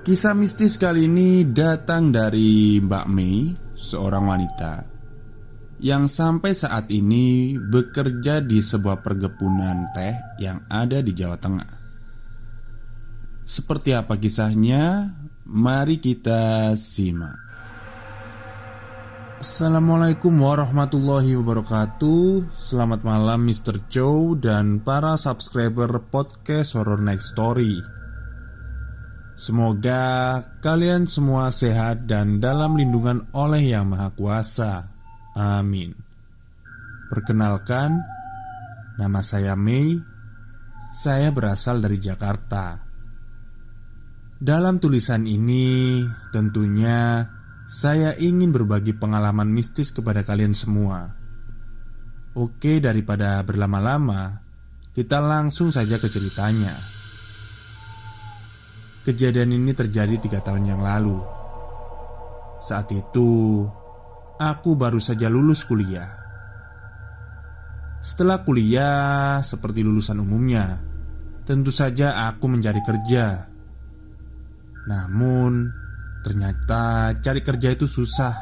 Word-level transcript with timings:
Kisah 0.00 0.32
mistis 0.32 0.80
kali 0.80 1.04
ini 1.04 1.44
datang 1.44 2.08
dari 2.08 2.80
Mbak 2.80 3.06
Mei, 3.12 3.52
seorang 3.76 4.24
wanita 4.32 4.90
yang 5.80 6.08
sampai 6.08 6.56
saat 6.56 6.88
ini 6.88 7.56
bekerja 7.60 8.40
di 8.40 8.64
sebuah 8.64 9.04
perkebunan 9.04 9.92
teh 9.92 10.40
yang 10.40 10.64
ada 10.72 11.04
di 11.04 11.12
Jawa 11.12 11.36
Tengah. 11.36 11.72
Seperti 13.44 13.92
apa 13.92 14.16
kisahnya? 14.16 15.16
Mari 15.44 16.00
kita 16.00 16.72
simak. 16.80 17.36
Assalamualaikum 19.40 20.36
warahmatullahi 20.36 21.32
wabarakatuh 21.40 22.52
Selamat 22.52 23.00
malam 23.08 23.48
Mr. 23.48 23.88
Chow 23.88 24.36
dan 24.36 24.84
para 24.84 25.16
subscriber 25.16 25.88
podcast 26.12 26.76
Horror 26.76 27.00
Next 27.00 27.32
Story 27.32 27.99
Semoga 29.40 30.36
kalian 30.60 31.08
semua 31.08 31.48
sehat 31.48 32.04
dan 32.04 32.44
dalam 32.44 32.76
lindungan 32.76 33.24
oleh 33.32 33.72
Yang 33.72 33.86
Maha 33.88 34.08
Kuasa. 34.12 34.72
Amin. 35.32 35.96
Perkenalkan, 37.08 38.04
nama 39.00 39.24
saya 39.24 39.56
Mei. 39.56 39.96
Saya 40.92 41.32
berasal 41.32 41.80
dari 41.80 41.96
Jakarta. 41.96 42.84
Dalam 44.36 44.76
tulisan 44.76 45.24
ini, 45.24 46.04
tentunya 46.36 47.24
saya 47.64 48.12
ingin 48.20 48.52
berbagi 48.52 48.92
pengalaman 48.92 49.48
mistis 49.48 49.88
kepada 49.88 50.20
kalian 50.20 50.52
semua. 50.52 51.16
Oke, 52.36 52.76
daripada 52.76 53.40
berlama-lama, 53.40 54.44
kita 54.92 55.16
langsung 55.16 55.72
saja 55.72 55.96
ke 55.96 56.12
ceritanya. 56.12 56.99
Kejadian 59.10 59.58
ini 59.58 59.74
terjadi 59.74 60.22
tiga 60.22 60.38
tahun 60.38 60.70
yang 60.70 60.86
lalu. 60.86 61.18
Saat 62.62 62.94
itu, 62.94 63.66
aku 64.38 64.78
baru 64.78 65.02
saja 65.02 65.26
lulus 65.26 65.66
kuliah. 65.66 66.06
Setelah 67.98 68.46
kuliah, 68.46 69.42
seperti 69.42 69.82
lulusan 69.82 70.22
umumnya, 70.22 70.78
tentu 71.42 71.74
saja 71.74 72.30
aku 72.30 72.54
mencari 72.54 72.78
kerja. 72.86 73.50
Namun, 74.86 75.66
ternyata 76.22 77.10
cari 77.18 77.42
kerja 77.42 77.74
itu 77.74 77.90
susah, 77.90 78.38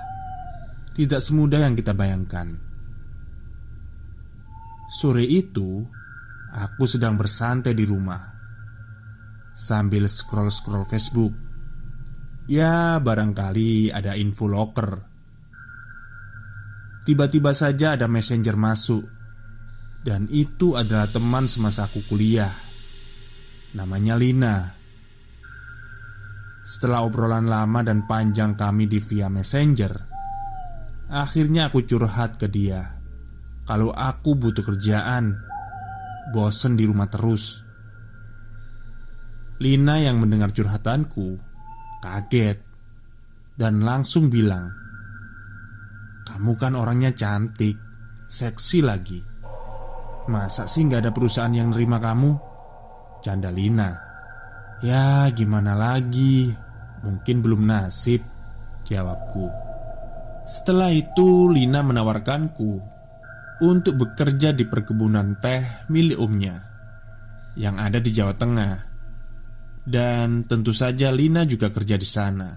tidak 0.93 1.25
semudah 1.25 1.65
yang 1.65 1.73
kita 1.73 1.97
bayangkan. 1.97 2.53
Sore 5.01 5.25
itu, 5.25 5.81
aku 6.53 6.85
sedang 6.85 7.17
bersantai 7.17 7.73
di 7.73 7.89
rumah 7.89 8.38
sambil 9.59 10.07
scroll-scroll 10.07 10.87
Facebook. 10.87 11.35
Ya, 12.47 13.03
barangkali 13.03 13.91
ada 13.91 14.15
info 14.15 14.47
locker. 14.47 15.03
Tiba-tiba 17.03 17.51
saja 17.51 17.99
ada 17.99 18.07
messenger 18.07 18.55
masuk, 18.55 19.03
dan 20.07 20.31
itu 20.31 20.79
adalah 20.79 21.11
teman 21.11 21.51
semasa 21.51 21.91
aku 21.91 22.07
kuliah. 22.07 22.55
Namanya 23.75 24.15
Lina. 24.15 24.57
Setelah 26.63 27.03
obrolan 27.03 27.51
lama 27.51 27.83
dan 27.83 28.07
panjang 28.07 28.55
kami 28.55 28.87
di 28.87 29.01
via 29.03 29.27
messenger, 29.27 29.93
akhirnya 31.11 31.73
aku 31.73 31.83
curhat 31.83 32.37
ke 32.37 32.47
dia 32.47 32.99
kalau 33.69 33.93
aku 33.93 34.33
butuh 34.33 34.65
kerjaan, 34.65 35.45
bosen 36.33 36.73
di 36.73 36.89
rumah 36.89 37.05
terus. 37.13 37.68
Lina 39.59 39.99
yang 39.99 40.23
mendengar 40.23 40.55
curhatanku 40.55 41.35
kaget 41.99 42.63
dan 43.59 43.83
langsung 43.83 44.31
bilang, 44.31 44.71
"Kamu 46.23 46.55
kan 46.55 46.79
orangnya 46.79 47.11
cantik, 47.11 47.75
seksi 48.31 48.79
lagi. 48.87 49.19
Masa 50.31 50.71
sih 50.71 50.87
nggak 50.87 51.03
ada 51.03 51.11
perusahaan 51.11 51.51
yang 51.51 51.75
nerima 51.75 51.99
kamu?" 51.99 52.39
Canda 53.19 53.51
Lina. 53.51 53.99
"Ya, 54.79 55.27
gimana 55.35 55.75
lagi? 55.75 56.55
Mungkin 57.03 57.43
belum 57.43 57.67
nasib," 57.67 58.23
jawabku. 58.87 59.51
Setelah 60.47 60.95
itu, 60.95 61.51
Lina 61.51 61.83
menawarkanku 61.83 62.79
untuk 63.67 64.07
bekerja 64.07 64.55
di 64.55 64.63
perkebunan 64.71 65.43
teh 65.43 65.91
milik 65.91 66.15
umnya 66.15 66.63
yang 67.59 67.75
ada 67.83 67.99
di 67.99 68.15
Jawa 68.15 68.39
Tengah 68.39 68.88
dan 69.89 70.45
tentu 70.45 70.77
saja 70.77 71.09
Lina 71.09 71.49
juga 71.49 71.73
kerja 71.73 71.97
di 71.97 72.05
sana. 72.05 72.51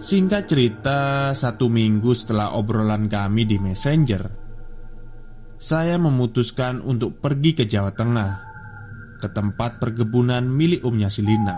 Singkat 0.00 0.44
cerita, 0.48 1.32
satu 1.32 1.68
minggu 1.68 2.12
setelah 2.12 2.56
obrolan 2.56 3.08
kami 3.08 3.48
di 3.48 3.56
Messenger, 3.60 4.24
saya 5.60 6.00
memutuskan 6.00 6.80
untuk 6.80 7.20
pergi 7.20 7.52
ke 7.52 7.64
Jawa 7.68 7.92
Tengah, 7.92 8.32
ke 9.20 9.28
tempat 9.28 9.76
perkebunan 9.76 10.44
milik 10.44 10.84
umnya 10.88 11.12
si 11.12 11.20
Lina. 11.20 11.56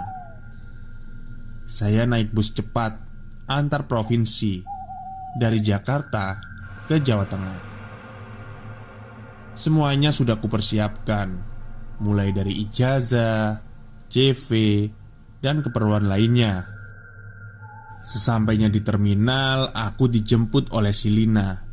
Saya 1.66 2.02
naik 2.06 2.34
bus 2.34 2.50
cepat 2.50 2.98
antar 3.46 3.86
provinsi 3.86 4.62
dari 5.38 5.62
Jakarta 5.62 6.38
ke 6.86 6.98
Jawa 6.98 7.26
Tengah. 7.30 7.60
Semuanya 9.54 10.10
sudah 10.10 10.34
kupersiapkan, 10.42 11.28
mulai 12.02 12.34
dari 12.34 12.58
ijazah, 12.66 13.71
CV, 14.12 14.48
dan 15.40 15.64
keperluan 15.64 16.04
lainnya. 16.04 16.68
Sesampainya 18.04 18.68
di 18.68 18.84
terminal, 18.84 19.72
aku 19.72 20.04
dijemput 20.12 20.68
oleh 20.76 20.92
Silina 20.92 21.64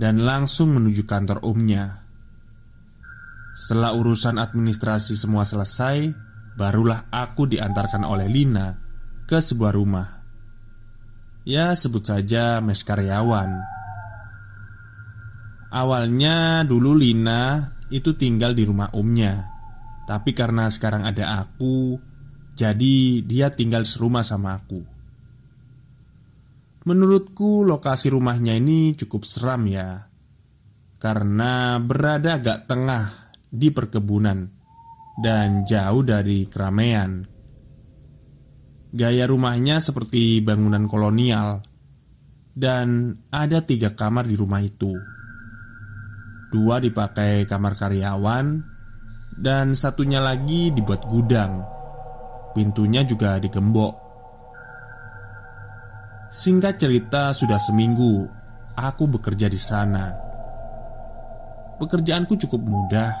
dan 0.00 0.24
langsung 0.24 0.72
menuju 0.72 1.04
kantor 1.04 1.44
umnya. 1.44 2.08
Setelah 3.52 3.92
urusan 3.92 4.40
administrasi 4.40 5.12
semua 5.18 5.44
selesai, 5.44 6.08
barulah 6.56 7.12
aku 7.12 7.44
diantarkan 7.44 8.06
oleh 8.06 8.30
Lina 8.32 8.72
ke 9.28 9.36
sebuah 9.36 9.72
rumah. 9.76 10.08
Ya, 11.44 11.76
sebut 11.76 12.06
saja 12.06 12.64
mes 12.64 12.80
karyawan. 12.80 13.50
Awalnya 15.68 16.64
dulu 16.64 16.96
Lina 16.96 17.76
itu 17.92 18.16
tinggal 18.16 18.56
di 18.56 18.64
rumah 18.64 18.88
umnya 18.94 19.57
tapi 20.08 20.32
karena 20.32 20.72
sekarang 20.72 21.04
ada 21.04 21.44
aku, 21.44 22.00
jadi 22.56 23.20
dia 23.20 23.52
tinggal 23.52 23.84
serumah 23.84 24.24
sama 24.24 24.56
aku. 24.56 24.80
Menurutku 26.88 27.60
lokasi 27.68 28.08
rumahnya 28.08 28.56
ini 28.56 28.96
cukup 28.96 29.28
seram 29.28 29.68
ya. 29.68 30.08
Karena 30.96 31.76
berada 31.76 32.40
agak 32.40 32.66
tengah 32.66 33.30
di 33.46 33.70
perkebunan 33.70 34.50
Dan 35.14 35.62
jauh 35.62 36.02
dari 36.02 36.48
keramaian. 36.48 37.22
Gaya 38.90 39.28
rumahnya 39.28 39.78
seperti 39.78 40.42
bangunan 40.42 40.90
kolonial 40.90 41.62
Dan 42.50 43.14
ada 43.30 43.62
tiga 43.62 43.94
kamar 43.94 44.26
di 44.26 44.34
rumah 44.34 44.64
itu. 44.64 44.96
Dua 46.50 46.80
dipakai 46.80 47.44
kamar 47.46 47.78
karyawan 47.78 48.77
dan 49.38 49.78
satunya 49.78 50.18
lagi 50.18 50.74
dibuat 50.74 51.06
gudang. 51.06 51.62
Pintunya 52.58 53.06
juga 53.06 53.38
digembok. 53.38 53.94
Singkat 56.28 56.74
cerita, 56.76 57.30
sudah 57.30 57.56
seminggu 57.56 58.26
aku 58.74 59.04
bekerja 59.06 59.46
di 59.46 59.56
sana. 59.56 60.10
Pekerjaanku 61.78 62.34
cukup 62.34 62.62
mudah. 62.66 63.12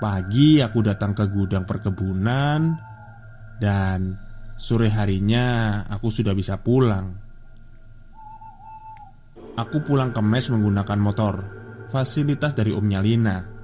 Pagi 0.00 0.60
aku 0.60 0.80
datang 0.80 1.12
ke 1.12 1.28
gudang 1.28 1.64
perkebunan 1.68 2.72
dan 3.60 4.16
sore 4.56 4.88
harinya 4.88 5.80
aku 5.88 6.08
sudah 6.08 6.32
bisa 6.32 6.56
pulang. 6.60 7.16
Aku 9.60 9.84
pulang 9.84 10.08
ke 10.08 10.20
mes 10.24 10.48
menggunakan 10.48 11.00
motor, 11.00 11.34
fasilitas 11.92 12.56
dari 12.56 12.72
Om 12.72 12.86
Lina. 13.04 13.59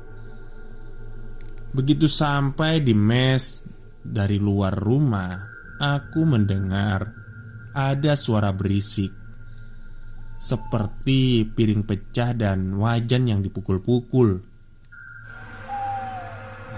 Begitu 1.76 2.08
sampai 2.08 2.80
di 2.80 2.96
mes 2.96 3.60
dari 4.00 4.40
luar 4.40 4.72
rumah, 4.72 5.36
aku 5.76 6.24
mendengar 6.24 7.04
ada 7.76 8.16
suara 8.16 8.48
berisik, 8.48 9.12
seperti 10.40 11.44
piring 11.44 11.84
pecah 11.84 12.32
dan 12.32 12.80
wajan 12.80 13.28
yang 13.28 13.44
dipukul-pukul. 13.44 14.40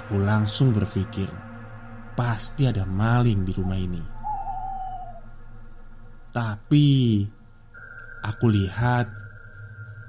Aku 0.02 0.18
langsung 0.18 0.74
berpikir, 0.74 1.30
pasti 2.18 2.66
ada 2.66 2.82
maling 2.82 3.46
di 3.46 3.52
rumah 3.54 3.78
ini. 3.78 4.02
Tapi 6.34 7.22
aku 8.26 8.46
lihat 8.50 9.06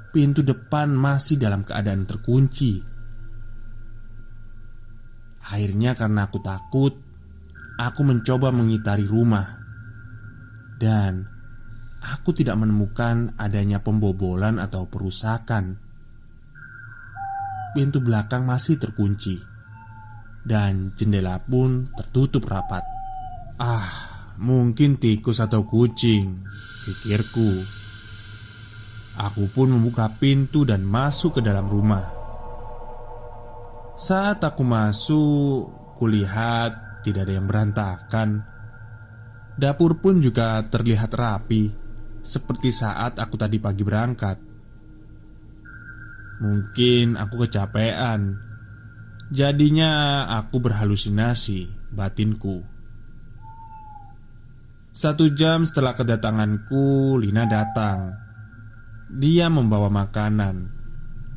pintu 0.09 0.41
depan 0.41 0.89
masih 0.89 1.37
dalam 1.37 1.61
keadaan 1.61 2.09
terkunci. 2.09 2.88
Akhirnya 5.49 5.97
karena 5.97 6.29
aku 6.29 6.37
takut 6.39 6.93
Aku 7.79 8.03
mencoba 8.03 8.51
mengitari 8.51 9.07
rumah. 9.07 9.55
Dan 10.75 11.39
Aku 11.99 12.31
tidak 12.31 12.55
menemukan 12.59 13.35
adanya 13.35 13.83
pembobolan 13.83 14.59
atau 14.59 14.87
perusakan. 14.87 15.75
Pintu 17.75 17.99
belakang 18.01 18.49
masih 18.49 18.81
terkunci 18.81 19.37
Dan 20.41 20.95
jendela 20.95 21.43
pun 21.43 21.91
tertutup 21.91 22.47
rapat. 22.47 22.81
Ah, 23.59 23.91
mungkin 24.39 24.95
tikus 24.95 25.43
atau 25.43 25.67
kucing 25.67 26.39
Pikirku. 26.87 27.63
Aku 29.19 29.51
pun 29.51 29.75
membuka 29.75 30.07
pintu 30.15 30.63
dan 30.63 30.87
masuk 30.87 31.39
ke 31.39 31.41
dalam 31.43 31.67
rumah 31.67 32.18
saat 33.99 34.39
aku 34.39 34.63
masuk, 34.63 35.75
kulihat 35.99 37.03
tidak 37.03 37.27
ada 37.27 37.33
yang 37.35 37.51
berantakan. 37.51 38.47
Dapur 39.59 39.99
pun 39.99 40.23
juga 40.23 40.63
terlihat 40.63 41.11
rapi, 41.11 41.67
seperti 42.23 42.71
saat 42.71 43.19
aku 43.19 43.35
tadi 43.35 43.59
pagi 43.59 43.83
berangkat. 43.83 44.37
Mungkin 46.39 47.19
aku 47.19 47.43
kecapean, 47.43 48.39
jadinya 49.35 50.23
aku 50.31 50.63
berhalusinasi 50.63 51.91
batinku. 51.91 52.63
Satu 54.95 55.27
jam 55.35 55.67
setelah 55.67 55.91
kedatanganku, 55.99 57.19
Lina 57.19 57.43
datang. 57.43 58.15
Dia 59.11 59.51
membawa 59.51 59.91
makanan 59.91 60.78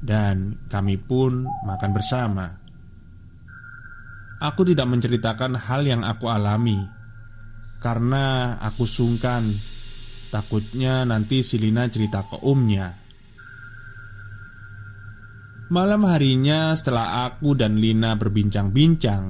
dan 0.03 0.59
kami 0.67 0.99
pun 0.99 1.47
makan 1.63 1.91
bersama. 1.95 2.59
Aku 4.43 4.67
tidak 4.67 4.91
menceritakan 4.91 5.55
hal 5.55 5.87
yang 5.87 6.03
aku 6.03 6.27
alami 6.27 6.83
karena 7.79 8.59
aku 8.59 8.83
sungkan. 8.83 9.55
Takutnya 10.35 11.07
nanti 11.07 11.45
Silina 11.47 11.87
cerita 11.87 12.27
ke 12.27 12.43
omnya. 12.43 12.99
Malam 15.73 16.05
harinya 16.09 16.73
setelah 16.75 17.29
aku 17.29 17.53
dan 17.57 17.77
Lina 17.77 18.17
berbincang-bincang, 18.17 19.23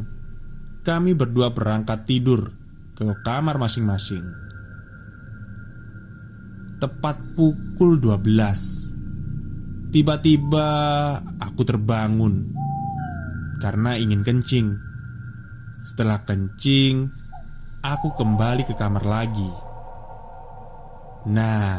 kami 0.86 1.12
berdua 1.14 1.50
berangkat 1.50 2.06
tidur 2.06 2.50
ke 2.94 3.04
kamar 3.22 3.58
masing-masing. 3.58 4.26
Tepat 6.78 7.18
pukul 7.38 7.98
12 7.98 8.81
Tiba-tiba 9.92 10.68
aku 11.36 11.68
terbangun 11.68 12.48
karena 13.60 13.92
ingin 14.00 14.24
kencing. 14.24 14.72
Setelah 15.84 16.24
kencing, 16.24 17.12
aku 17.84 18.16
kembali 18.16 18.64
ke 18.64 18.72
kamar 18.72 19.04
lagi. 19.04 19.52
Nah, 21.28 21.76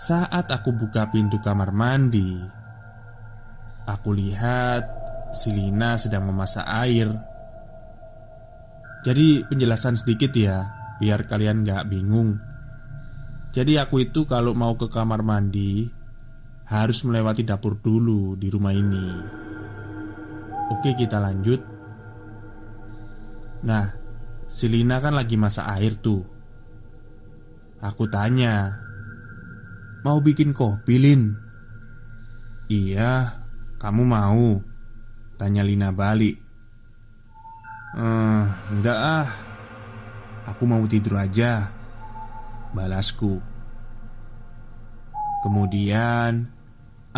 saat 0.00 0.48
aku 0.48 0.72
buka 0.72 1.12
pintu 1.12 1.36
kamar 1.44 1.76
mandi, 1.76 2.40
aku 3.84 4.08
lihat 4.16 4.88
Silina 5.36 6.00
sedang 6.00 6.24
memasak 6.32 6.64
air. 6.64 7.12
Jadi 9.04 9.44
penjelasan 9.44 10.00
sedikit 10.00 10.32
ya, 10.32 10.72
biar 10.96 11.28
kalian 11.28 11.68
gak 11.68 11.84
bingung. 11.84 12.40
Jadi 13.52 13.76
aku 13.76 14.08
itu 14.08 14.24
kalau 14.24 14.56
mau 14.56 14.72
ke 14.72 14.88
kamar 14.88 15.20
mandi 15.20 15.97
harus 16.68 17.00
melewati 17.08 17.48
dapur 17.48 17.80
dulu 17.80 18.36
di 18.36 18.52
rumah 18.52 18.76
ini. 18.76 19.08
Oke, 20.68 20.92
kita 20.92 21.16
lanjut. 21.16 21.64
Nah, 23.64 23.88
si 24.44 24.68
Lina 24.68 25.00
kan 25.00 25.16
lagi 25.16 25.40
masak 25.40 25.64
air 25.64 25.96
tuh. 25.96 26.20
Aku 27.80 28.04
tanya, 28.12 28.84
"Mau 30.04 30.20
bikin 30.20 30.52
kopi, 30.52 31.00
Lin?" 31.00 31.32
"Iya, 32.68 33.32
kamu 33.80 34.02
mau?" 34.04 34.60
Tanya 35.40 35.64
Lina 35.64 35.88
balik. 35.88 36.36
"Eh, 37.96 38.44
enggak 38.76 38.98
ah. 38.98 39.30
Aku 40.52 40.68
mau 40.68 40.84
tidur 40.84 41.16
aja." 41.16 41.72
Balasku. 42.76 43.40
Kemudian 45.40 46.57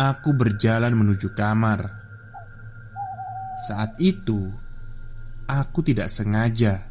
Aku 0.01 0.33
berjalan 0.33 0.97
menuju 0.97 1.37
kamar. 1.37 1.85
Saat 3.69 4.01
itu, 4.01 4.49
aku 5.45 5.85
tidak 5.85 6.09
sengaja 6.09 6.89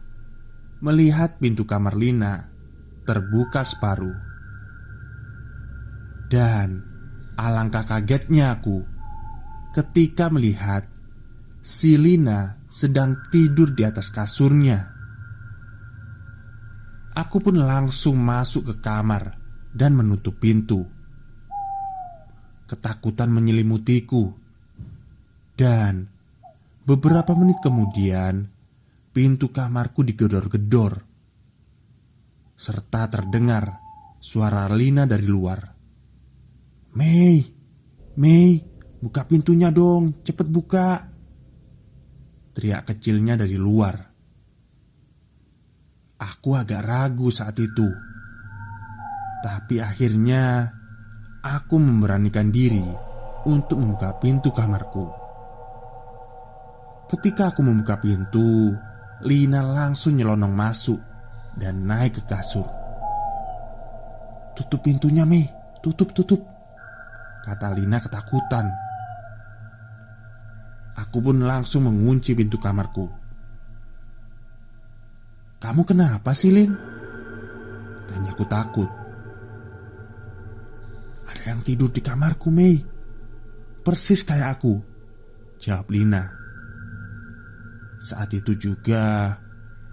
melihat 0.79 1.35
pintu 1.43 1.67
kamar 1.67 1.99
Lina 1.99 2.47
terbuka 3.03 3.67
separuh, 3.67 4.15
dan 6.31 6.87
alangkah 7.35 7.83
kagetnya 7.83 8.55
aku 8.55 8.87
ketika 9.75 10.31
melihat 10.31 10.87
si 11.59 11.99
Lina 11.99 12.63
sedang 12.71 13.19
tidur 13.35 13.75
di 13.75 13.83
atas 13.83 14.15
kasurnya. 14.15 14.87
Aku 17.19 17.43
pun 17.43 17.59
langsung 17.59 18.23
masuk 18.23 18.71
ke 18.71 18.75
kamar 18.79 19.35
dan 19.75 19.99
menutup 19.99 20.39
pintu. 20.39 21.00
Ketakutan 22.71 23.35
menyelimutiku. 23.35 24.31
Dan 25.59 26.07
Beberapa 26.87 27.35
menit 27.35 27.59
kemudian 27.59 28.47
Pintu 29.11 29.51
kamarku 29.51 30.07
digedor-gedor 30.07 31.03
Serta 32.55 33.11
terdengar 33.11 33.83
Suara 34.23 34.71
Lina 34.71 35.03
dari 35.03 35.27
luar. 35.27 35.61
Mei 36.95 37.43
Mei 38.23 38.63
Buka 39.03 39.27
pintunya 39.27 39.75
dong 39.75 40.23
Cepet 40.23 40.47
buka 40.47 41.11
Teriak 42.55 42.87
kecilnya 42.87 43.35
dari 43.35 43.59
luar. 43.59 43.95
Aku 46.23 46.55
agak 46.55 46.87
ragu 46.87 47.35
saat 47.35 47.59
itu 47.59 47.91
Tapi 49.43 49.83
akhirnya 49.83 50.75
Aku 51.41 51.81
memberanikan 51.81 52.53
diri 52.53 52.85
untuk 53.49 53.81
membuka 53.81 54.13
pintu 54.21 54.53
kamarku. 54.53 55.09
Ketika 57.09 57.49
aku 57.49 57.65
membuka 57.65 57.97
pintu, 57.97 58.77
Lina 59.25 59.65
langsung 59.65 60.21
nyelonong 60.21 60.53
masuk 60.53 61.01
dan 61.57 61.89
naik 61.89 62.21
ke 62.21 62.23
kasur. 62.29 62.69
"Tutup 64.53 64.85
pintunya, 64.85 65.25
Mei. 65.25 65.49
Tutup, 65.81 66.13
tutup." 66.13 66.45
kata 67.41 67.73
Lina 67.73 67.97
ketakutan. 68.05 68.69
Aku 71.01 71.25
pun 71.25 71.41
langsung 71.41 71.89
mengunci 71.89 72.37
pintu 72.37 72.61
kamarku. 72.61 73.09
"Kamu 75.57 75.89
kenapa 75.89 76.37
sih, 76.37 76.53
Lin?" 76.53 76.77
Tanyaku 78.13 78.45
takut. 78.45 79.00
Ada 81.41 81.57
yang 81.57 81.65
tidur 81.65 81.89
di 81.89 82.05
kamarku, 82.05 82.53
Mei. 82.53 82.77
Persis 83.81 84.21
kayak 84.29 84.61
aku. 84.61 84.77
Jawab 85.57 85.89
Lina. 85.89 86.29
Saat 87.97 88.37
itu 88.37 88.53
juga 88.57 89.37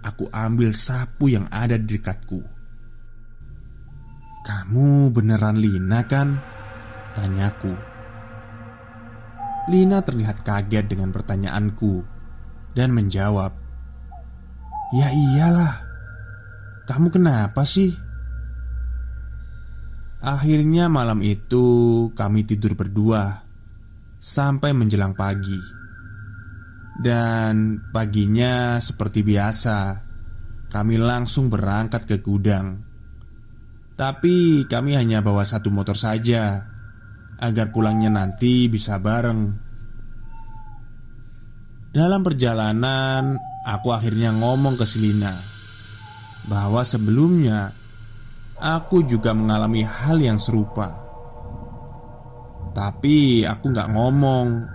Aku 0.04 0.28
ambil 0.28 0.76
sapu 0.76 1.32
yang 1.32 1.48
ada 1.48 1.80
di 1.80 1.96
dekatku. 1.96 2.40
Kamu 4.44 5.08
beneran 5.08 5.56
Lina 5.56 6.04
kan? 6.04 6.36
Tanyaku 7.16 7.72
Lina 9.68 10.00
terlihat 10.00 10.46
kaget 10.46 10.86
dengan 10.86 11.10
pertanyaanku 11.10 12.00
Dan 12.72 12.94
menjawab 12.94 13.52
Ya 14.96 15.12
iyalah. 15.12 15.84
Kamu 16.88 17.12
kenapa 17.12 17.60
sih? 17.68 17.92
Akhirnya 20.18 20.90
malam 20.90 21.22
itu 21.22 21.66
kami 22.14 22.42
tidur 22.42 22.74
berdua 22.74 23.46
sampai 24.18 24.74
menjelang 24.74 25.14
pagi. 25.14 25.78
Dan 26.98 27.78
paginya 27.94 28.82
seperti 28.82 29.22
biasa 29.22 30.02
Kami 30.66 30.98
langsung 30.98 31.46
berangkat 31.46 32.10
ke 32.10 32.18
gudang 32.18 32.74
Tapi 33.94 34.66
kami 34.66 34.98
hanya 34.98 35.22
bawa 35.22 35.46
satu 35.46 35.70
motor 35.70 35.94
saja 35.94 36.66
Agar 37.38 37.70
pulangnya 37.70 38.10
nanti 38.10 38.66
bisa 38.66 38.98
bareng 38.98 39.40
Dalam 41.94 42.26
perjalanan 42.26 43.38
Aku 43.62 43.94
akhirnya 43.94 44.34
ngomong 44.34 44.74
ke 44.74 44.82
Selina 44.82 45.38
Bahwa 46.50 46.82
sebelumnya 46.82 47.77
Aku 48.58 49.06
juga 49.06 49.30
mengalami 49.30 49.86
hal 49.86 50.18
yang 50.18 50.34
serupa 50.34 50.90
Tapi 52.74 53.46
aku 53.46 53.70
gak 53.70 53.94
ngomong 53.94 54.66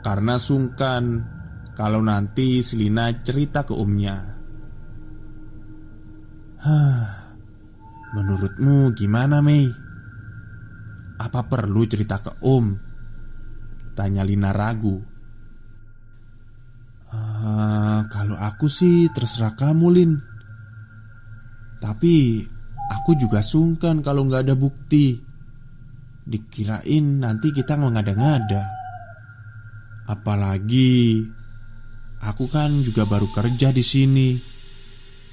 Karena 0.00 0.40
sungkan 0.40 1.36
kalau 1.76 2.00
nanti 2.00 2.64
Selina 2.64 3.12
cerita 3.20 3.60
ke 3.60 3.76
umnya. 3.76 4.16
Menurutmu 8.16 8.96
gimana 8.96 9.44
Mei? 9.44 9.68
Apa 11.20 11.44
perlu 11.44 11.84
cerita 11.84 12.16
ke 12.16 12.32
Om? 12.40 12.66
Tanya 13.92 14.24
Lina 14.24 14.56
ragu. 14.56 14.96
Uh, 17.12 18.00
kalau 18.08 18.40
aku 18.40 18.66
sih 18.66 19.06
terserah 19.14 19.54
kamu 19.54 19.86
Lin 19.94 20.12
Tapi 21.78 22.42
aku 23.06 23.14
juga 23.14 23.38
sungkan 23.38 24.02
kalau 24.02 24.26
nggak 24.26 24.50
ada 24.50 24.58
bukti 24.58 25.14
Dikirain 26.26 27.22
nanti 27.22 27.54
kita 27.54 27.78
mengada-ngada 27.78 28.66
Apalagi 30.10 31.22
Aku 32.26 32.50
kan 32.50 32.82
juga 32.82 33.06
baru 33.06 33.30
kerja 33.30 33.70
di 33.70 33.86
sini. 33.86 34.34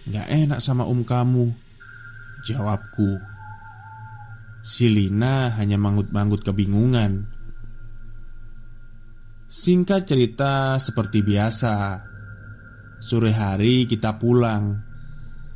Gak 0.06 0.30
enak 0.30 0.62
sama 0.62 0.86
om 0.86 1.02
kamu. 1.02 1.50
Jawabku. 2.46 3.18
Si 4.62 4.86
Lina 4.94 5.58
hanya 5.58 5.82
manggut-manggut 5.82 6.46
kebingungan. 6.46 7.26
Singkat 9.50 10.06
cerita 10.06 10.78
seperti 10.78 11.26
biasa 11.26 12.02
Sore 12.98 13.30
hari 13.30 13.86
kita 13.86 14.18
pulang 14.18 14.82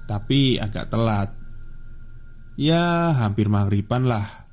Tapi 0.06 0.62
agak 0.62 0.94
telat 0.94 1.37
Ya 2.58 3.14
hampir 3.14 3.54
maghriban 3.54 4.10
lah 4.10 4.50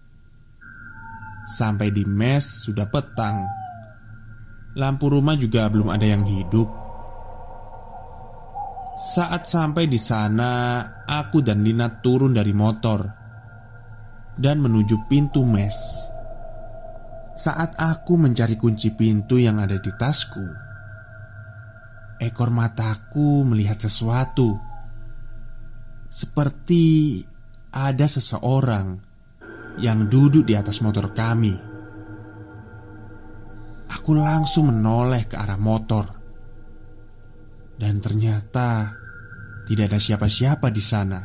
Sampai 1.48 1.88
di 1.88 2.04
mes 2.04 2.68
sudah 2.68 2.84
petang 2.92 3.64
Lampu 4.74 5.06
rumah 5.06 5.38
juga 5.38 5.70
belum 5.70 5.86
ada 5.86 6.02
yang 6.02 6.26
hidup. 6.26 6.66
Saat 8.98 9.46
sampai 9.46 9.86
di 9.86 10.02
sana, 10.02 10.82
aku 11.06 11.46
dan 11.46 11.62
Lina 11.62 12.02
turun 12.02 12.34
dari 12.34 12.50
motor 12.50 13.06
dan 14.34 14.58
menuju 14.58 15.06
pintu 15.06 15.46
mes. 15.46 15.78
Saat 17.38 17.78
aku 17.78 18.18
mencari 18.18 18.58
kunci 18.58 18.90
pintu 18.98 19.38
yang 19.38 19.62
ada 19.62 19.78
di 19.78 19.90
tasku, 19.94 20.42
ekor 22.18 22.50
mataku 22.50 23.46
melihat 23.46 23.78
sesuatu. 23.78 24.58
Seperti 26.10 27.18
ada 27.74 28.06
seseorang 28.06 29.02
yang 29.82 30.06
duduk 30.06 30.46
di 30.46 30.54
atas 30.54 30.78
motor 30.78 31.10
kami. 31.10 31.74
Aku 33.90 34.14
langsung 34.14 34.68
menoleh 34.68 35.24
ke 35.24 35.36
arah 35.36 35.56
motor 35.56 36.04
Dan 37.76 38.04
ternyata 38.04 38.92
Tidak 39.64 39.84
ada 39.88 40.00
siapa-siapa 40.00 40.68
di 40.68 40.82
sana 40.82 41.20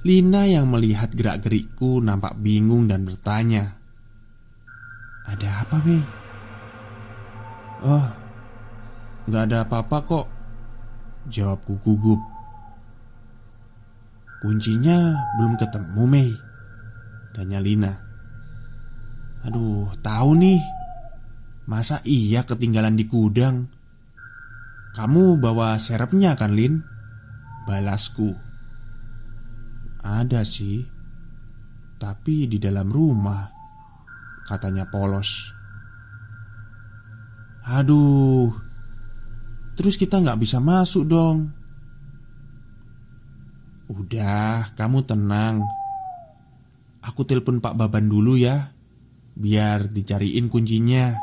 Lina 0.00 0.48
yang 0.48 0.64
melihat 0.68 1.12
gerak-gerikku 1.12 2.00
nampak 2.00 2.40
bingung 2.40 2.88
dan 2.88 3.04
bertanya 3.04 3.80
Ada 5.28 5.48
apa, 5.64 5.76
Be? 5.84 5.98
Oh, 7.80 8.08
nggak 9.28 9.44
ada 9.44 9.58
apa-apa 9.68 9.98
kok 10.08 10.26
Jawabku 11.28 11.80
gugup 11.84 12.39
Kuncinya 14.40 15.14
belum 15.36 15.60
ketemu, 15.60 16.02
Mei 16.08 16.32
Tanya 17.36 17.60
Lina 17.60 18.10
Aduh, 19.40 19.88
tahu 20.04 20.36
nih. 20.36 20.60
Masa 21.64 22.04
iya 22.04 22.44
ketinggalan 22.44 22.98
di 22.98 23.08
gudang? 23.08 23.72
Kamu 24.92 25.40
bawa 25.40 25.78
serepnya 25.80 26.36
kan, 26.36 26.52
Lin? 26.52 26.82
Balasku. 27.64 28.36
Ada 30.02 30.44
sih. 30.44 30.84
Tapi 31.96 32.50
di 32.50 32.58
dalam 32.60 32.90
rumah. 32.90 33.48
Katanya 34.44 34.88
polos. 34.90 35.56
Aduh. 37.70 38.50
Terus 39.78 39.94
kita 39.96 40.20
nggak 40.20 40.40
bisa 40.42 40.58
masuk 40.60 41.06
dong. 41.06 41.59
Udah, 43.90 44.70
kamu 44.78 45.02
tenang. 45.02 45.66
Aku 47.02 47.26
telepon 47.26 47.58
Pak 47.58 47.74
Baban 47.74 48.06
dulu 48.06 48.38
ya. 48.38 48.70
Biar 49.34 49.90
dicariin 49.90 50.46
kuncinya. 50.46 51.18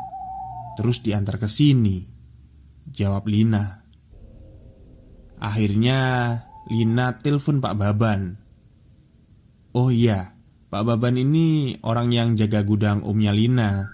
Terus 0.76 1.00
diantar 1.00 1.40
ke 1.40 1.48
sini. 1.48 2.04
Jawab 2.92 3.32
Lina. 3.32 3.88
Akhirnya 5.40 6.00
Lina 6.68 7.16
telepon 7.24 7.64
Pak 7.64 7.76
Baban. 7.80 8.36
Oh 9.72 9.88
iya 9.88 10.36
Pak 10.68 10.84
Baban 10.84 11.16
ini 11.16 11.78
orang 11.88 12.12
yang 12.12 12.36
jaga 12.36 12.68
gudang 12.68 13.00
umnya 13.00 13.32
Lina. 13.32 13.88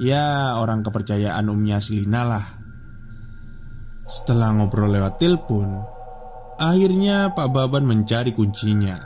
Ya 0.00 0.56
orang 0.56 0.80
kepercayaan 0.80 1.50
umnya 1.52 1.76
si 1.84 2.00
Lina 2.00 2.24
lah. 2.24 2.46
Setelah 4.08 4.56
ngobrol 4.56 4.88
lewat 4.88 5.20
telepon 5.20 5.91
Akhirnya 6.60 7.32
Pak 7.32 7.48
Baban 7.48 7.88
mencari 7.88 8.36
kuncinya 8.36 9.00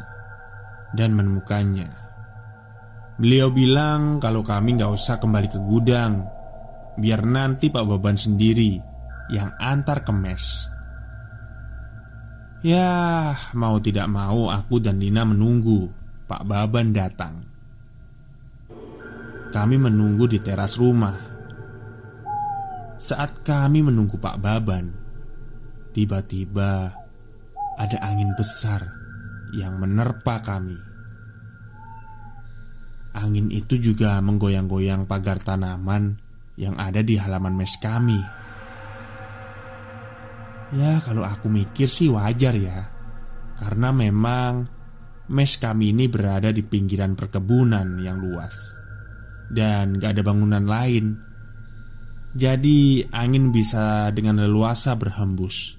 Dan 0.91 1.15
menemukannya. 1.15 1.89
Beliau 3.17 3.49
bilang 3.49 4.19
kalau 4.21 4.45
kami 4.45 4.77
nggak 4.77 4.93
usah 4.93 5.17
kembali 5.17 5.49
ke 5.49 5.59
gudang 5.63 6.27
Biar 6.97 7.25
nanti 7.25 7.73
Pak 7.73 7.85
Baban 7.85 8.17
sendiri 8.17 8.77
yang 9.33 9.51
antar 9.59 10.07
ke 10.07 10.13
mes 10.15 10.77
Ya, 12.67 13.31
mau 13.55 13.79
tidak 13.79 14.11
mau 14.11 14.51
aku 14.51 14.83
dan 14.83 14.99
Dina 14.99 15.23
menunggu 15.23 15.87
Pak 16.27 16.43
Baban 16.43 16.91
datang. 16.91 17.47
Kami 19.55 19.77
menunggu 19.79 20.27
di 20.27 20.43
teras 20.43 20.75
rumah. 20.75 21.15
Saat 22.99 23.47
kami 23.47 23.87
menunggu 23.87 24.19
Pak 24.19 24.41
Baban 24.43 24.89
Tiba-tiba 25.95 27.06
ada 27.77 28.01
angin 28.03 28.33
besar 28.35 28.83
yang 29.53 29.79
menerpa 29.79 30.43
kami 30.43 30.97
Angin 33.17 33.49
itu 33.49 33.81
juga 33.81 34.21
menggoyang-goyang 34.21 35.09
pagar 35.09 35.41
tanaman 35.41 36.21
yang 36.61 36.77
ada 36.77 37.01
di 37.01 37.17
halaman 37.17 37.57
mes 37.57 37.73
kami. 37.81 38.21
Ya, 40.77 41.01
kalau 41.01 41.25
aku 41.25 41.49
mikir 41.49 41.89
sih 41.89 42.13
wajar 42.13 42.53
ya, 42.53 42.93
karena 43.57 43.89
memang 43.89 44.69
mes 45.33 45.53
kami 45.57 45.97
ini 45.97 46.13
berada 46.13 46.53
di 46.53 46.61
pinggiran 46.61 47.17
perkebunan 47.17 47.97
yang 48.05 48.21
luas 48.21 48.77
dan 49.49 49.97
gak 49.97 50.21
ada 50.21 50.23
bangunan 50.27 50.69
lain. 50.69 51.17
Jadi, 52.37 53.01
angin 53.17 53.49
bisa 53.49 54.13
dengan 54.13 54.45
leluasa 54.45 54.93
berhembus. 54.93 55.76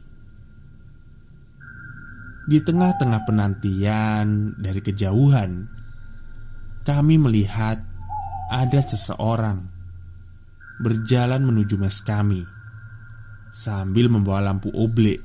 Di 2.47 2.63
tengah-tengah 2.63 3.27
penantian 3.27 4.55
dari 4.55 4.79
kejauhan, 4.79 5.67
kami 6.87 7.19
melihat 7.19 7.83
ada 8.47 8.79
seseorang 8.79 9.67
berjalan 10.79 11.43
menuju 11.43 11.75
mes 11.75 11.99
kami 11.99 12.47
sambil 13.51 14.07
membawa 14.07 14.47
lampu 14.47 14.71
oblek. 14.71 15.19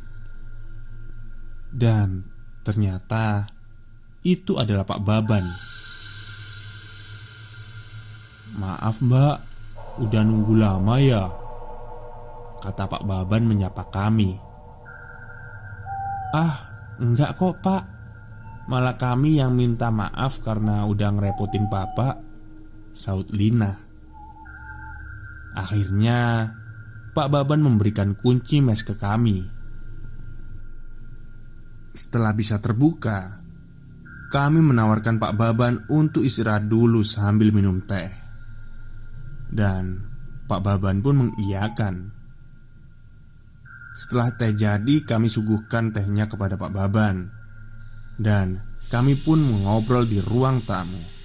Dan 1.71 2.27
ternyata 2.67 3.47
itu 4.27 4.59
adalah 4.59 4.83
Pak 4.83 5.01
Baban. 5.07 5.47
Maaf 8.59 8.99
mbak, 8.99 9.37
udah 10.03 10.23
nunggu 10.27 10.59
lama 10.59 10.99
ya? 10.99 11.31
Kata 12.67 12.91
Pak 12.91 13.07
Baban 13.07 13.47
menyapa 13.47 13.87
kami. 13.95 14.35
Ah, 16.35 16.72
enggak 17.01 17.39
kok 17.39 17.63
pak 17.63 17.85
Malah 18.63 18.95
kami 18.95 19.43
yang 19.43 19.59
minta 19.59 19.91
maaf 19.91 20.39
karena 20.39 20.87
udah 20.87 21.19
ngerepotin 21.19 21.67
papa 21.67 22.15
Saud 22.95 23.35
Lina 23.35 23.93
Akhirnya, 25.53 26.49
Pak 27.13 27.29
Baban 27.29 27.61
memberikan 27.61 28.17
kunci 28.17 28.65
mes 28.65 28.81
ke 28.81 28.97
kami. 28.97 29.45
Setelah 31.93 32.33
bisa 32.33 32.57
terbuka, 32.57 33.45
kami 34.33 34.65
menawarkan 34.65 35.21
Pak 35.21 35.37
Baban 35.37 35.85
untuk 35.93 36.25
istirahat 36.25 36.73
dulu 36.73 37.05
sambil 37.05 37.53
minum 37.53 37.85
teh. 37.85 38.09
Dan 39.53 40.09
Pak 40.49 40.61
Baban 40.65 41.05
pun 41.05 41.29
mengiyakan. 41.29 42.22
Setelah 43.93 44.33
teh 44.33 44.57
jadi, 44.57 45.05
kami 45.05 45.29
suguhkan 45.29 45.93
tehnya 45.93 46.25
kepada 46.25 46.57
Pak 46.57 46.73
Baban. 46.73 47.29
Dan 48.17 48.61
kami 48.89 49.21
pun 49.21 49.41
mengobrol 49.41 50.09
di 50.09 50.21
ruang 50.21 50.65
tamu. 50.65 51.23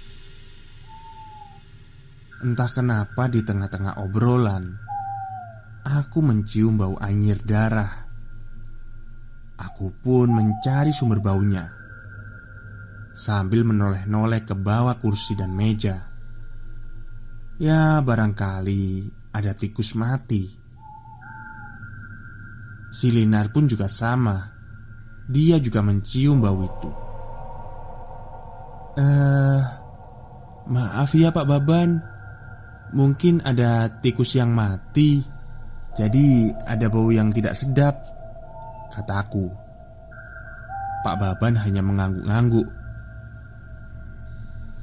Entah 2.38 2.70
kenapa 2.70 3.26
di 3.26 3.42
tengah-tengah 3.42 3.98
obrolan 3.98 4.62
Aku 5.82 6.22
mencium 6.22 6.78
bau 6.78 6.94
anyir 7.02 7.42
darah 7.42 8.06
Aku 9.58 9.90
pun 9.98 10.30
mencari 10.30 10.94
sumber 10.94 11.18
baunya 11.18 11.66
Sambil 13.10 13.66
menoleh-noleh 13.66 14.46
ke 14.46 14.54
bawah 14.54 14.94
kursi 15.02 15.34
dan 15.34 15.50
meja 15.50 15.98
Ya 17.58 17.98
barangkali 18.06 19.10
ada 19.34 19.50
tikus 19.58 19.98
mati 19.98 20.67
Si 22.88 23.12
Linar 23.12 23.52
pun 23.52 23.68
juga 23.68 23.86
sama. 23.86 24.56
Dia 25.28 25.60
juga 25.60 25.84
mencium 25.84 26.40
bau 26.40 26.60
itu. 26.64 26.90
Eh, 28.98 29.04
uh, 29.04 29.62
maaf 30.72 31.12
ya 31.12 31.28
Pak 31.28 31.46
Baban. 31.46 32.00
Mungkin 32.96 33.44
ada 33.44 34.00
tikus 34.00 34.32
yang 34.32 34.56
mati. 34.56 35.38
Jadi 35.98 36.54
ada 36.62 36.86
bau 36.86 37.10
yang 37.10 37.34
tidak 37.34 37.58
sedap 37.58 38.06
Kataku 38.94 39.50
Pak 41.02 41.16
Baban 41.18 41.58
hanya 41.58 41.82
mengangguk-angguk 41.82 42.68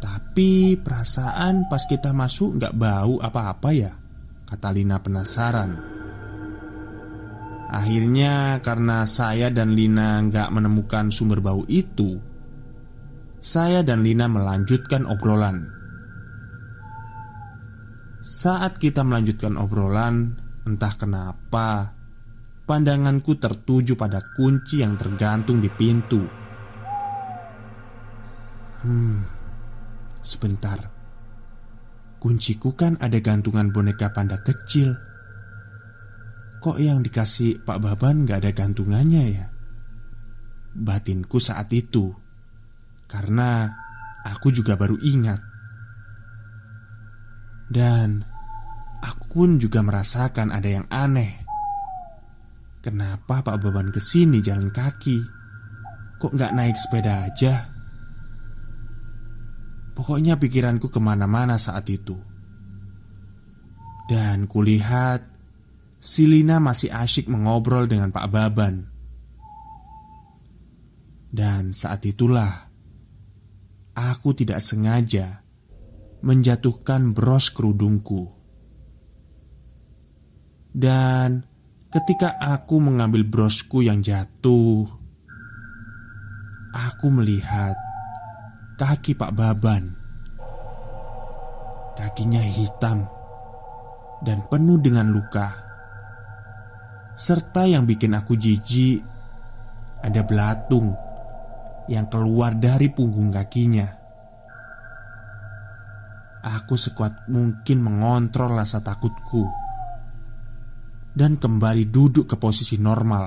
Tapi 0.03 0.75
perasaan 0.75 1.71
pas 1.71 1.87
kita 1.87 2.11
masuk 2.11 2.59
nggak 2.59 2.75
bau 2.75 3.23
apa-apa 3.23 3.69
ya 3.71 3.95
Kata 4.43 4.75
Lina 4.75 4.99
penasaran 4.99 5.94
Akhirnya 7.75 8.63
karena 8.63 9.03
saya 9.03 9.51
dan 9.51 9.75
Lina 9.75 10.23
nggak 10.23 10.47
menemukan 10.47 11.11
sumber 11.11 11.43
bau 11.43 11.67
itu 11.67 12.15
Saya 13.35 13.83
dan 13.83 13.99
Lina 13.99 14.31
melanjutkan 14.31 15.03
obrolan 15.03 15.75
saat 18.25 18.81
kita 18.81 19.05
melanjutkan 19.05 19.53
obrolan, 19.53 20.33
entah 20.65 20.89
kenapa 20.97 21.93
pandanganku 22.65 23.37
tertuju 23.37 23.93
pada 23.93 24.33
kunci 24.33 24.81
yang 24.81 24.97
tergantung 24.97 25.61
di 25.61 25.69
pintu. 25.69 26.25
Hmm, 28.81 29.21
sebentar. 30.25 30.89
Kunciku 32.17 32.73
kan 32.73 32.97
ada 32.97 33.21
gantungan 33.21 33.69
boneka 33.69 34.09
panda 34.09 34.41
kecil. 34.41 34.97
Kok 36.65 36.81
yang 36.81 37.05
dikasih 37.05 37.61
Pak 37.61 37.77
Baban 37.77 38.25
gak 38.25 38.41
ada 38.41 38.49
gantungannya 38.49 39.23
ya? 39.29 39.45
Batinku 40.73 41.37
saat 41.37 41.69
itu 41.69 42.09
Karena 43.05 43.69
aku 44.25 44.49
juga 44.49 44.73
baru 44.73 44.97
ingat 44.97 45.53
dan 47.65 48.21
aku 49.01 49.25
pun 49.25 49.49
juga 49.57 49.81
merasakan 49.81 50.53
ada 50.53 50.69
yang 50.69 50.85
aneh 50.89 51.41
Kenapa 52.81 53.41
Pak 53.41 53.57
Baban 53.57 53.89
ke 53.89 53.97
sini 53.97 54.41
jalan 54.41 54.69
kaki? 54.69 55.17
Kok 56.21 56.33
nggak 56.33 56.53
naik 56.53 56.77
sepeda 56.77 57.25
aja? 57.25 57.53
Pokoknya 59.97 60.37
pikiranku 60.37 60.93
ke 60.93 61.01
mana-mana 61.01 61.57
saat 61.57 61.89
itu 61.89 62.13
Dan 64.05 64.45
kulihat 64.45 65.34
Silina 66.05 66.61
masih 66.61 66.93
asyik 66.93 67.25
mengobrol 67.33 67.89
dengan 67.89 68.13
Pak 68.13 68.29
Baban 68.29 68.85
Dan 71.33 71.73
saat 71.73 72.05
itulah 72.05 72.69
Aku 73.95 74.35
tidak 74.37 74.61
sengaja 74.61 75.45
menjatuhkan 76.19 77.15
bros 77.15 77.47
kerudungku. 77.53 78.33
Dan 80.75 81.47
ketika 81.87 82.35
aku 82.35 82.83
mengambil 82.83 83.23
brosku 83.23 83.85
yang 83.85 84.03
jatuh, 84.03 84.83
aku 86.75 87.07
melihat 87.07 87.77
kaki 88.75 89.15
Pak 89.15 89.31
Baban. 89.31 89.95
Kakinya 91.95 92.43
hitam 92.43 93.07
dan 94.19 94.43
penuh 94.51 94.75
dengan 94.83 95.15
luka. 95.15 95.64
Serta 97.15 97.63
yang 97.63 97.87
bikin 97.87 98.11
aku 98.11 98.35
jijik, 98.35 98.99
ada 100.03 100.21
belatung 100.27 100.91
yang 101.87 102.11
keluar 102.11 102.51
dari 102.59 102.91
punggung 102.91 103.31
kakinya. 103.31 104.05
Aku 106.45 106.77
sekuat 106.77 107.25
mungkin 107.25 107.81
mengontrol 107.81 108.53
rasa 108.53 108.77
takutku 108.77 109.49
Dan 111.09 111.41
kembali 111.41 111.89
duduk 111.89 112.29
ke 112.29 112.37
posisi 112.37 112.77
normal 112.77 113.25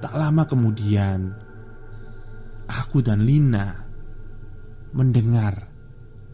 Tak 0.00 0.14
lama 0.16 0.48
kemudian 0.48 1.20
Aku 2.64 3.04
dan 3.04 3.28
Lina 3.28 3.76
Mendengar 4.96 5.68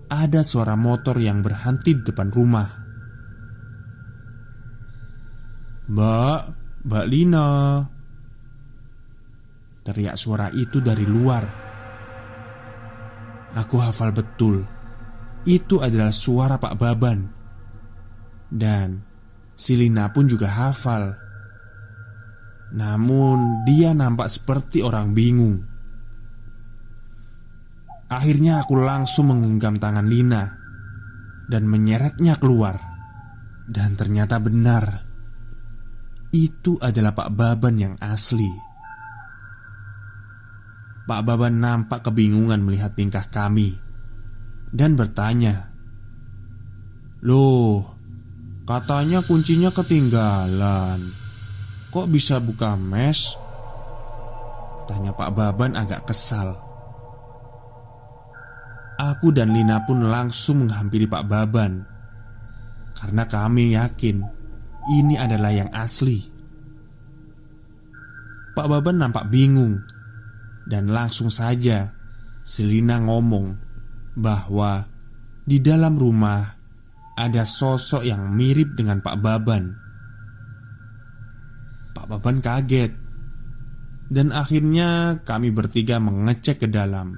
Ada 0.06 0.46
suara 0.46 0.78
motor 0.78 1.18
yang 1.18 1.42
berhenti 1.42 1.98
di 1.98 2.06
depan 2.06 2.30
rumah 2.30 2.79
Mbak, 5.90 6.40
Mbak 6.87 7.07
Lina. 7.11 7.83
Teriak 9.83 10.14
suara 10.14 10.46
itu 10.55 10.79
dari 10.79 11.03
luar. 11.03 11.42
Aku 13.59 13.83
hafal 13.83 14.14
betul. 14.14 14.62
Itu 15.42 15.83
adalah 15.83 16.14
suara 16.14 16.62
Pak 16.62 16.74
Baban. 16.79 17.18
Dan 18.46 19.03
Silina 19.59 20.14
pun 20.14 20.31
juga 20.31 20.46
hafal. 20.46 21.11
Namun 22.70 23.66
dia 23.66 23.90
nampak 23.90 24.31
seperti 24.31 24.87
orang 24.87 25.11
bingung. 25.11 25.59
Akhirnya 28.07 28.62
aku 28.62 28.79
langsung 28.79 29.31
menggenggam 29.31 29.79
tangan 29.79 30.11
Lina 30.11 30.42
Dan 31.50 31.66
menyeretnya 31.66 32.38
keluar. 32.38 32.79
Dan 33.66 33.98
ternyata 33.98 34.38
benar 34.38 35.09
Itu 36.30 36.78
adalah 36.78 37.10
Pak 37.10 37.30
Baban 37.34 37.74
yang 37.74 37.94
asli. 37.98 38.50
Pak 41.10 41.20
Baban 41.26 41.58
nampak 41.58 42.06
kebingungan 42.06 42.62
melihat 42.62 42.94
tingkah 42.94 43.26
kami 43.26 43.74
Dan 44.70 44.94
bertanya 44.94 45.70
Loh, 47.20 47.84
katanya 48.64 49.20
kuncinya 49.20 49.68
ketinggalan. 49.68 51.12
Kok 51.92 52.06
bisa 52.08 52.40
buka 52.40 52.80
mes? 52.80 53.36
Tanya 54.88 55.12
Pak 55.12 55.30
Baban 55.36 55.76
agak 55.76 56.08
kesal. 56.08 56.56
Aku 58.96 59.36
dan 59.36 59.52
Lina 59.52 59.84
pun 59.84 60.08
langsung 60.08 60.64
menghampiri 60.64 61.04
Pak 61.04 61.24
Baban. 61.28 61.84
Karena 62.96 63.28
kami 63.28 63.76
yakin 63.76 64.39
Ini 64.90 65.14
adalah 65.22 65.55
yang 65.55 65.70
asli 65.70 66.40
Pak 68.61 68.66
Baban 68.66 69.00
nampak 69.00 69.31
bingung 69.31 69.81
dan 70.66 70.90
langsung 70.90 71.31
saja 71.31 71.94
Selina 72.42 72.98
ngomong 72.98 73.57
bahwa 74.18 74.85
di 75.46 75.62
dalam 75.62 75.96
rumah 75.96 76.44
ada 77.14 77.46
sosok 77.46 78.05
yang 78.05 78.29
mirip 78.35 78.74
dengan 78.74 79.00
Pak 79.00 79.16
Baban. 79.16 79.64
Pak 81.96 82.07
Baban 82.11 82.44
kaget 82.44 82.92
dan 84.11 84.35
akhirnya 84.35 85.22
kami 85.22 85.55
bertiga 85.55 86.03
mengecek 86.03 86.66
ke 86.66 86.68
dalam. 86.68 87.14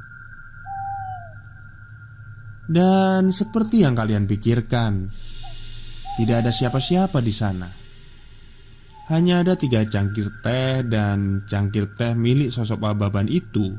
Dan 2.70 3.34
seperti 3.34 3.82
yang 3.82 3.98
kalian 3.98 4.30
pikirkan, 4.30 5.10
tidak 6.16 6.44
ada 6.44 6.50
siapa-siapa 6.52 7.18
di 7.24 7.32
sana. 7.32 7.68
Hanya 9.10 9.44
ada 9.44 9.58
tiga 9.58 9.82
cangkir 9.84 10.40
teh 10.40 10.86
dan 10.86 11.44
cangkir 11.44 11.92
teh 11.98 12.14
milik 12.14 12.48
sosok 12.48 12.80
Pak 12.80 12.94
Baban 12.96 13.26
itu 13.28 13.74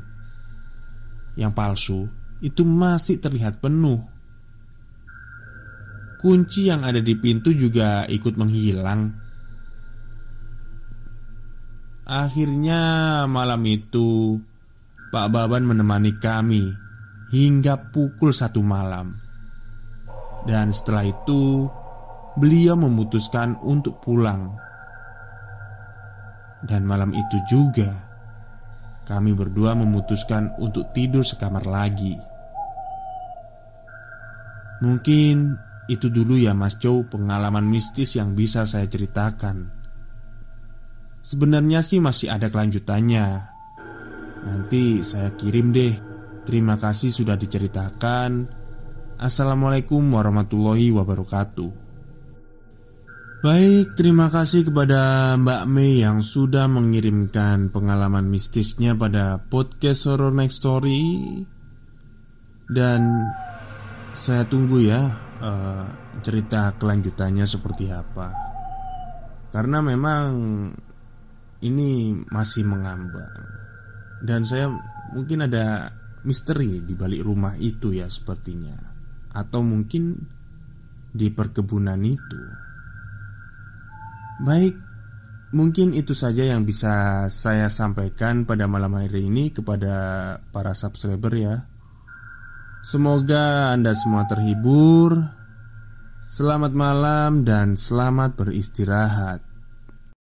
Yang 1.34 1.52
palsu 1.56 2.00
itu 2.44 2.62
masih 2.62 3.18
terlihat 3.18 3.58
penuh 3.58 3.98
kunci 6.24 6.72
yang 6.72 6.80
ada 6.88 7.04
di 7.04 7.12
pintu 7.20 7.52
juga 7.52 8.08
ikut 8.08 8.40
menghilang. 8.40 9.12
Akhirnya 12.08 12.80
malam 13.28 13.60
itu 13.68 14.40
Pak 15.12 15.28
Baban 15.28 15.68
menemani 15.68 16.16
kami 16.16 16.72
hingga 17.32 17.80
pukul 17.92 18.28
satu 18.28 18.60
malam 18.60 19.16
Dan 20.44 20.68
setelah 20.68 21.08
itu 21.08 21.64
beliau 22.34 22.74
memutuskan 22.74 23.58
untuk 23.62 24.02
pulang. 24.02 24.58
Dan 26.64 26.88
malam 26.88 27.12
itu 27.12 27.38
juga 27.46 27.92
kami 29.04 29.36
berdua 29.36 29.76
memutuskan 29.76 30.56
untuk 30.58 30.90
tidur 30.96 31.22
sekamar 31.22 31.68
lagi. 31.68 32.16
Mungkin 34.80 35.54
itu 35.92 36.08
dulu 36.08 36.40
ya 36.40 36.56
Mas 36.56 36.80
Chow 36.80 37.04
pengalaman 37.04 37.68
mistis 37.68 38.16
yang 38.16 38.32
bisa 38.32 38.64
saya 38.64 38.88
ceritakan. 38.88 39.68
Sebenarnya 41.20 41.84
sih 41.84 42.00
masih 42.00 42.32
ada 42.32 42.48
kelanjutannya. 42.48 43.26
Nanti 44.44 45.04
saya 45.04 45.32
kirim 45.36 45.72
deh. 45.72 45.94
Terima 46.44 46.76
kasih 46.76 47.08
sudah 47.12 47.36
diceritakan. 47.36 48.48
Assalamualaikum 49.16 50.04
warahmatullahi 50.12 50.92
wabarakatuh 50.92 51.83
Baik, 53.44 53.92
terima 53.92 54.32
kasih 54.32 54.72
kepada 54.72 55.36
Mbak 55.36 55.68
Mei 55.68 56.00
yang 56.00 56.24
sudah 56.24 56.64
mengirimkan 56.64 57.68
pengalaman 57.68 58.24
mistisnya 58.24 58.96
pada 58.96 59.36
podcast 59.36 60.08
Horror 60.08 60.32
Next 60.32 60.64
Story. 60.64 61.44
Dan 62.64 63.04
saya 64.16 64.48
tunggu 64.48 64.80
ya 64.88 65.12
uh, 65.44 65.84
cerita 66.24 66.72
kelanjutannya 66.80 67.44
seperti 67.44 67.92
apa. 67.92 68.32
Karena 69.52 69.84
memang 69.84 70.24
ini 71.60 72.16
masih 72.24 72.64
mengambang. 72.64 73.44
Dan 74.24 74.48
saya 74.48 74.72
mungkin 75.12 75.44
ada 75.44 75.92
misteri 76.24 76.80
di 76.80 76.96
balik 76.96 77.20
rumah 77.20 77.60
itu 77.60 77.92
ya 77.92 78.08
sepertinya. 78.08 78.72
Atau 79.36 79.60
mungkin 79.60 80.16
di 81.12 81.28
perkebunan 81.28 82.00
itu. 82.08 82.63
Baik, 84.42 84.74
mungkin 85.54 85.94
itu 85.94 86.10
saja 86.10 86.42
yang 86.42 86.66
bisa 86.66 87.26
saya 87.30 87.70
sampaikan 87.70 88.42
pada 88.42 88.66
malam 88.66 88.98
hari 88.98 89.30
ini 89.30 89.54
kepada 89.54 89.94
para 90.50 90.74
subscriber 90.74 91.30
ya. 91.38 91.70
Semoga 92.82 93.70
Anda 93.70 93.94
semua 93.94 94.26
terhibur. 94.26 95.14
Selamat 96.26 96.74
malam 96.74 97.46
dan 97.46 97.78
selamat 97.78 98.34
beristirahat. 98.34 99.53